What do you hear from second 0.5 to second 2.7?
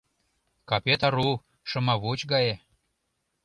Капет ару— шымавуч гае